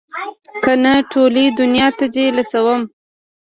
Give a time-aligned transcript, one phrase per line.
[0.63, 2.81] که نه ټولې دونيا ته دې لوڅوم.